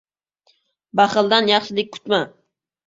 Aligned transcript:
—Baxildan 1.01 1.53
yaxshilik 1.53 1.91
kutma. 1.99 2.25